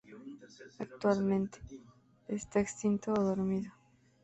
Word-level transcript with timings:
Actualmente, 0.79 1.59
está 2.37 2.59
extinto 2.59 3.13
o 3.13 3.23
dormido. 3.29 3.71